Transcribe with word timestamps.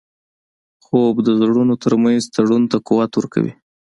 خوب 0.85 1.15
د 1.27 1.29
زړونو 1.39 1.73
ترمنځ 1.83 2.21
تړون 2.35 2.63
ته 2.71 2.77
قوت 2.87 3.11
ورکوي 3.15 3.53